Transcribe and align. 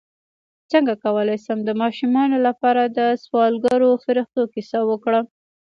څنګه 0.71 0.93
کولی 1.03 1.37
شم 1.45 1.59
د 1.65 1.71
ماشومانو 1.81 2.37
لپاره 2.47 2.83
د 2.97 2.99
سوالګرو 3.23 3.89
فرښتو 4.03 4.41
کیسه 4.53 4.79
وکړم 4.89 5.25